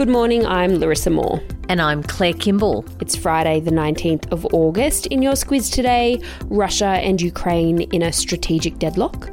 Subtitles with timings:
[0.00, 1.42] Good morning, I'm Larissa Moore.
[1.68, 2.86] And I'm Claire Kimball.
[3.00, 5.04] It's Friday, the 19th of August.
[5.08, 9.28] In your Squiz today, Russia and Ukraine in a strategic deadlock,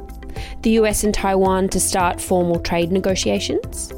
[0.60, 3.94] the US and Taiwan to start formal trade negotiations,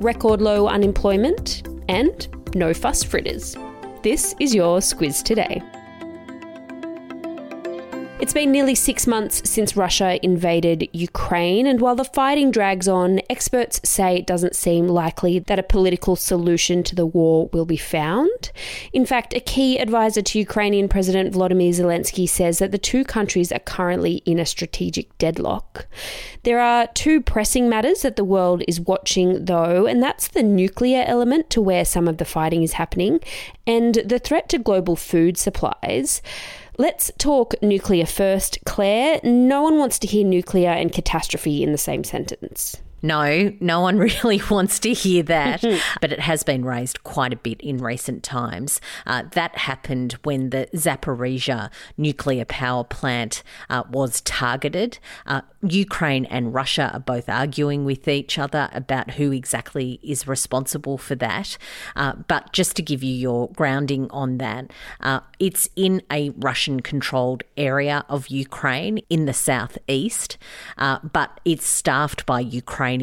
[0.00, 3.54] record low unemployment, and no fuss fritters.
[4.02, 5.60] This is your Squiz today.
[8.24, 13.20] It's been nearly six months since Russia invaded Ukraine, and while the fighting drags on,
[13.28, 17.76] experts say it doesn't seem likely that a political solution to the war will be
[17.76, 18.50] found.
[18.94, 23.52] In fact, a key advisor to Ukrainian President Volodymyr Zelensky says that the two countries
[23.52, 25.86] are currently in a strategic deadlock.
[26.44, 31.04] There are two pressing matters that the world is watching, though, and that's the nuclear
[31.06, 33.20] element to where some of the fighting is happening
[33.66, 36.22] and the threat to global food supplies.
[36.76, 39.20] Let's talk nuclear first, Claire.
[39.22, 42.76] No one wants to hear nuclear and catastrophe in the same sentence.
[43.04, 45.62] No, no one really wants to hear that,
[46.00, 48.80] but it has been raised quite a bit in recent times.
[49.06, 54.98] Uh, that happened when the Zaporizhia nuclear power plant uh, was targeted.
[55.26, 60.96] Uh, Ukraine and Russia are both arguing with each other about who exactly is responsible
[60.96, 61.58] for that.
[61.94, 64.70] Uh, but just to give you your grounding on that,
[65.00, 70.38] uh, it's in a Russian controlled area of Ukraine in the southeast,
[70.78, 72.93] uh, but it's staffed by Ukraine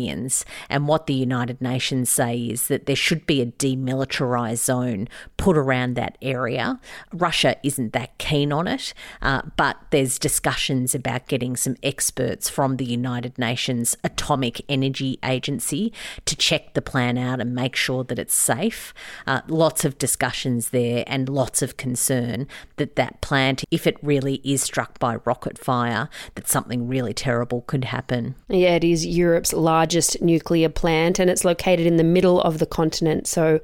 [0.70, 5.58] And what the United Nations say is that there should be a demilitarized zone put
[5.58, 6.80] around that area.
[7.14, 12.78] Russia isn't that keen on it, uh, but there's discussions about getting some experts from
[12.78, 15.94] the United Nations Atomic Energy Agency
[16.26, 18.94] to check the plan out and make sure that it's safe.
[19.28, 22.48] Uh, lots of discussions there and lots of concern
[22.78, 27.62] that that plant, if it really is struck by rocket fire, that something really terrible
[27.62, 28.36] could happen.
[28.48, 32.60] Yeah, it is Europe's largest largest nuclear plant and it's located in the middle of
[32.60, 33.26] the continent.
[33.26, 33.60] So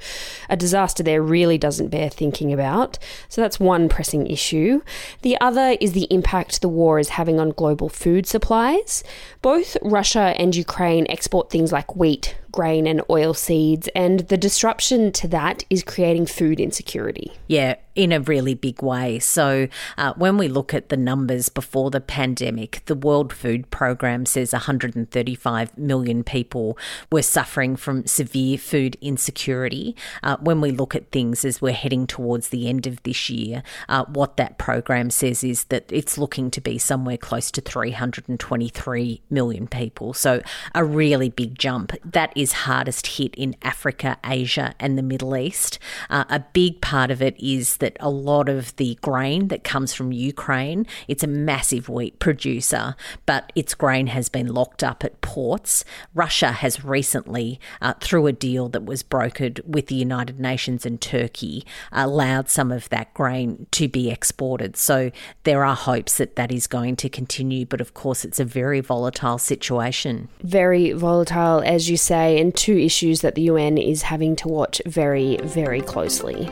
[0.50, 2.98] a disaster there really doesn't bear thinking about.
[3.30, 4.82] So that's one pressing issue.
[5.22, 9.04] The other is the impact the war is having on global food supplies.
[9.44, 15.12] Both Russia and Ukraine export things like wheat, grain and oil seeds, and the disruption
[15.12, 17.32] to that is creating food insecurity.
[17.46, 19.18] Yeah, in a really big way.
[19.20, 24.26] So, uh, when we look at the numbers before the pandemic, the World Food Programme
[24.26, 26.78] says 135 million people
[27.12, 29.96] were suffering from severe food insecurity.
[30.22, 33.64] Uh, when we look at things as we're heading towards the end of this year,
[33.90, 39.22] uh, what that program says is that it's looking to be somewhere close to 323
[39.32, 40.14] million people.
[40.14, 40.44] So,
[40.76, 41.94] a really big jump.
[42.06, 45.80] That is is hardest hit in Africa, Asia, and the Middle East.
[46.10, 49.94] Uh, a big part of it is that a lot of the grain that comes
[49.94, 55.20] from Ukraine, it's a massive wheat producer, but its grain has been locked up at
[55.20, 55.84] ports.
[56.14, 61.02] Russia has recently, uh, through a deal that was brokered with the United Nations and
[61.02, 64.78] Turkey, allowed some of that grain to be exported.
[64.78, 65.12] So
[65.44, 68.80] there are hopes that that is going to continue, but of course, it's a very
[68.80, 70.30] volatile situation.
[70.42, 74.82] Very volatile, as you say and two issues that the UN is having to watch
[74.86, 76.50] very, very closely.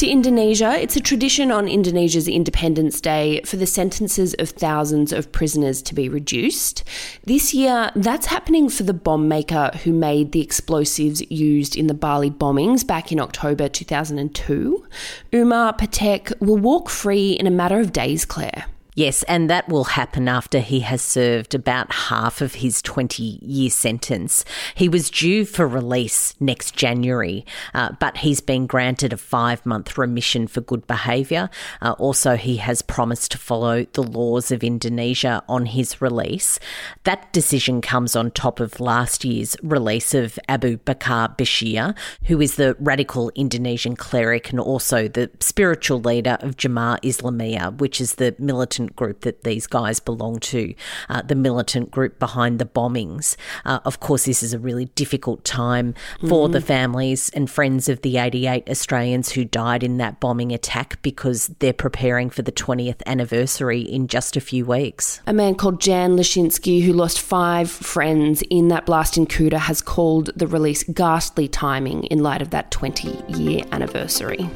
[0.00, 5.30] To Indonesia, it's a tradition on Indonesia's Independence Day for the sentences of thousands of
[5.30, 6.84] prisoners to be reduced.
[7.24, 11.92] This year, that's happening for the bomb maker who made the explosives used in the
[11.92, 14.86] Bali bombings back in October 2002.
[15.34, 18.64] Umar Patek will walk free in a matter of days, Claire.
[18.94, 23.70] Yes, and that will happen after he has served about half of his 20 year
[23.70, 24.44] sentence.
[24.74, 29.96] He was due for release next January, uh, but he's been granted a five month
[29.96, 31.50] remission for good behaviour.
[31.80, 36.58] Uh, also, he has promised to follow the laws of Indonesia on his release.
[37.04, 42.56] That decision comes on top of last year's release of Abu Bakar Bashir, who is
[42.56, 48.34] the radical Indonesian cleric and also the spiritual leader of Jemaah Islamiyah, which is the
[48.38, 50.74] militant militant group that these guys belong to,
[51.08, 53.36] uh, the militant group behind the bombings.
[53.64, 55.94] Uh, of course, this is a really difficult time
[56.28, 56.52] for mm.
[56.52, 61.48] the families and friends of the 88 Australians who died in that bombing attack because
[61.58, 65.20] they're preparing for the 20th anniversary in just a few weeks.
[65.26, 69.82] A man called Jan Laczynski, who lost five friends in that blast in Kuta, has
[69.82, 74.48] called the release ghastly timing in light of that 20 year anniversary.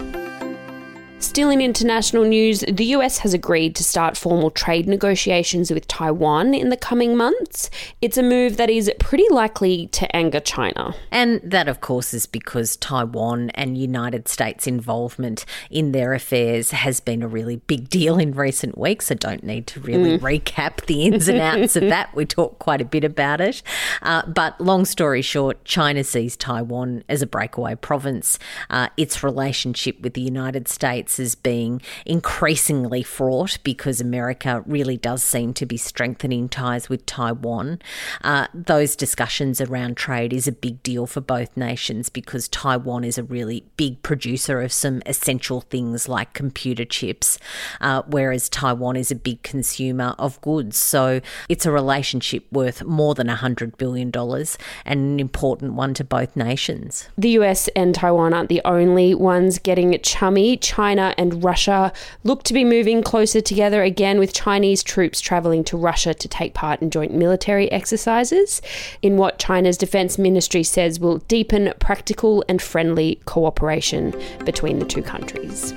[1.24, 6.52] Still in international news, the US has agreed to start formal trade negotiations with Taiwan
[6.52, 7.70] in the coming months.
[8.02, 10.94] It's a move that is pretty likely to anger China.
[11.10, 17.00] And that, of course, is because Taiwan and United States involvement in their affairs has
[17.00, 19.10] been a really big deal in recent weeks.
[19.10, 20.20] I don't need to really mm.
[20.20, 22.14] recap the ins and outs of that.
[22.14, 23.62] We talked quite a bit about it.
[24.02, 28.38] Uh, but long story short, China sees Taiwan as a breakaway province.
[28.68, 35.22] Uh, its relationship with the United States as being increasingly fraught because America really does
[35.22, 37.80] seem to be strengthening ties with Taiwan.
[38.22, 43.18] Uh, those discussions around trade is a big deal for both nations because Taiwan is
[43.18, 47.38] a really big producer of some essential things like computer chips,
[47.80, 50.76] uh, whereas Taiwan is a big consumer of goods.
[50.76, 56.36] So it's a relationship worth more than $100 billion and an important one to both
[56.36, 57.08] nations.
[57.16, 60.56] The US and Taiwan aren't the only ones getting chummy.
[60.56, 61.92] China China and Russia
[62.22, 66.54] look to be moving closer together again, with Chinese troops travelling to Russia to take
[66.54, 68.62] part in joint military exercises,
[69.02, 74.14] in what China's defense ministry says will deepen practical and friendly cooperation
[74.44, 75.74] between the two countries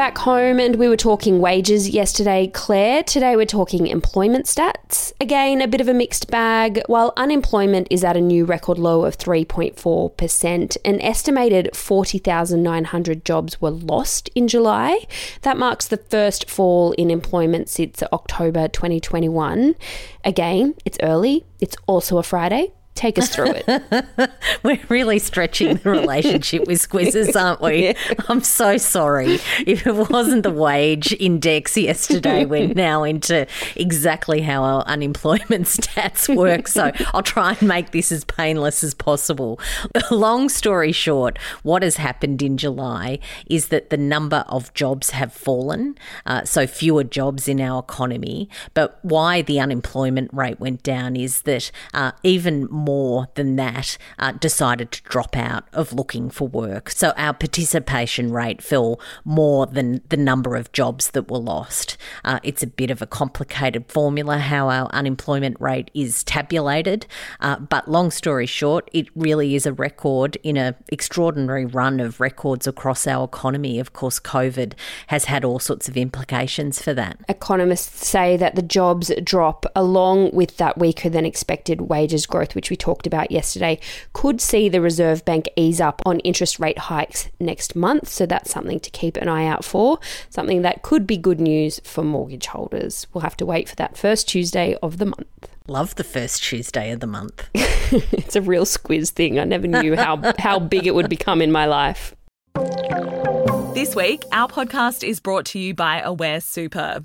[0.00, 3.02] back home and we were talking wages yesterday, Claire.
[3.02, 5.12] Today we're talking employment stats.
[5.20, 6.80] Again, a bit of a mixed bag.
[6.86, 13.68] While unemployment is at a new record low of 3.4%, an estimated 40,900 jobs were
[13.68, 15.04] lost in July.
[15.42, 19.74] That marks the first fall in employment since October 2021.
[20.24, 21.44] Again, it's early.
[21.60, 22.72] It's also a Friday.
[22.94, 24.30] Take us through it.
[24.62, 27.70] We're really stretching the relationship with Squizzes, aren't we?
[27.80, 27.94] Yeah.
[28.28, 29.38] I'm so sorry.
[29.66, 36.34] If it wasn't the wage index yesterday, we're now into exactly how our unemployment stats
[36.34, 36.68] work.
[36.68, 39.60] So I'll try and make this as painless as possible.
[40.10, 45.32] Long story short, what has happened in July is that the number of jobs have
[45.32, 45.96] fallen,
[46.26, 48.48] uh, so fewer jobs in our economy.
[48.74, 54.32] But why the unemployment rate went down is that uh, even more than that uh,
[54.32, 56.90] decided to drop out of looking for work.
[56.90, 61.96] So our participation rate fell more than the number of jobs that were lost.
[62.24, 67.06] Uh, it's a bit of a complicated formula how our unemployment rate is tabulated,
[67.40, 72.20] uh, but long story short, it really is a record in an extraordinary run of
[72.20, 73.78] records across our economy.
[73.78, 74.72] Of course, COVID
[75.08, 77.18] has had all sorts of implications for that.
[77.28, 82.69] Economists say that the jobs drop along with that weaker than expected wages growth, which
[82.70, 83.78] we talked about yesterday,
[84.12, 88.08] could see the Reserve Bank ease up on interest rate hikes next month.
[88.08, 91.80] So that's something to keep an eye out for, something that could be good news
[91.84, 93.06] for mortgage holders.
[93.12, 95.48] We'll have to wait for that first Tuesday of the month.
[95.66, 97.48] Love the first Tuesday of the month.
[97.54, 99.38] it's a real squiz thing.
[99.38, 102.14] I never knew how, how big it would become in my life.
[103.74, 107.04] This week, our podcast is brought to you by Aware Super.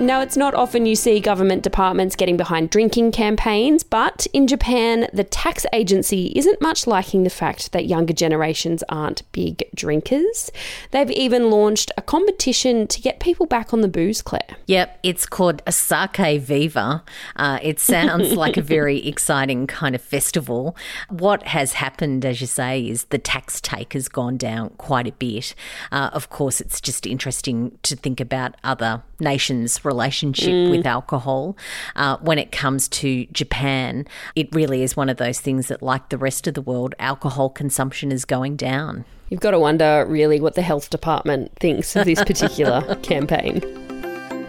[0.00, 5.08] Now, it's not often you see government departments getting behind drinking campaigns, but in Japan,
[5.12, 10.50] the tax agency isn't much liking the fact that younger generations aren't big drinkers.
[10.90, 14.56] They've even launched a competition to get people back on the booze, Claire.
[14.68, 17.04] Yep, it's called Asake Viva.
[17.36, 20.74] Uh, it sounds like a very exciting kind of festival.
[21.10, 25.12] What has happened, as you say, is the tax take has gone down quite a
[25.12, 25.54] bit.
[25.92, 30.70] Uh, of course, it's just interesting to think about other nations' relationship mm.
[30.70, 31.56] with alcohol.
[31.96, 34.06] Uh, when it comes to Japan,
[34.36, 37.50] it really is one of those things that, like the rest of the world, alcohol
[37.50, 39.04] consumption is going down.
[39.28, 43.62] You've got to wonder, really, what the health department thinks of this particular campaign.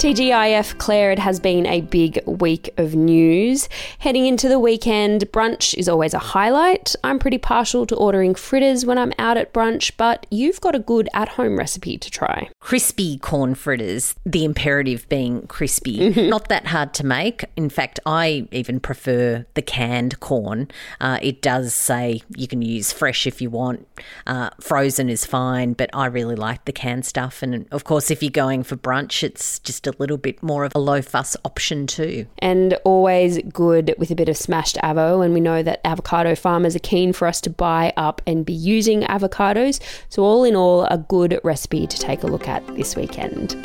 [0.01, 3.69] TGIF, Claire, it has been a big week of news.
[3.99, 6.95] Heading into the weekend, brunch is always a highlight.
[7.03, 10.79] I'm pretty partial to ordering fritters when I'm out at brunch, but you've got a
[10.79, 12.49] good at home recipe to try.
[12.59, 15.99] Crispy corn fritters, the imperative being crispy.
[15.99, 16.29] Mm-hmm.
[16.31, 17.45] Not that hard to make.
[17.55, 20.69] In fact, I even prefer the canned corn.
[20.99, 23.87] Uh, it does say you can use fresh if you want,
[24.25, 27.43] uh, frozen is fine, but I really like the canned stuff.
[27.43, 30.71] And of course, if you're going for brunch, it's just a little bit more of
[30.75, 32.25] a low fuss option too.
[32.39, 35.23] And always good with a bit of smashed avo.
[35.23, 38.53] And we know that avocado farmers are keen for us to buy up and be
[38.53, 39.79] using avocados.
[40.09, 43.55] So, all in all, a good recipe to take a look at this weekend.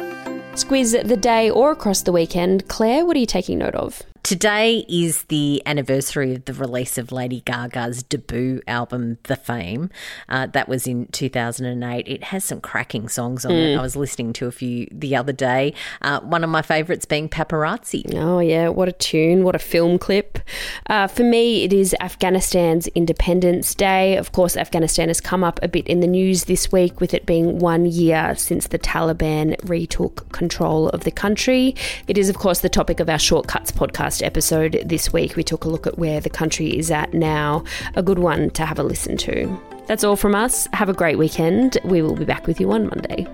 [0.55, 2.67] Squiz the day or across the weekend.
[2.69, 4.03] Claire, what are you taking note of?
[4.27, 9.89] Today is the anniversary of the release of Lady Gaga's debut album, The Fame.
[10.29, 12.09] Uh, that was in 2008.
[12.09, 13.75] It has some cracking songs on mm.
[13.75, 13.79] it.
[13.79, 15.75] I was listening to a few the other day.
[16.03, 18.03] Uh, one of my favourites being Paparazzi.
[18.17, 18.67] Oh, yeah.
[18.69, 19.45] What a tune.
[19.45, 20.41] What a film clip.
[20.89, 24.17] Uh, for me, it is Afghanistan's Independence Day.
[24.17, 27.27] Of course, Afghanistan has come up a bit in the news this week with it
[27.27, 31.77] being one year since the Taliban retook control of the country.
[32.09, 35.43] It is, of course, the topic of our Shortcuts podcast podcast episode this week, we
[35.43, 37.65] took a look at where the country is at now.
[37.95, 39.61] A good one to have a listen to.
[39.87, 40.69] That's all from us.
[40.73, 41.79] Have a great weekend.
[41.85, 43.27] We will be back with you on Monday.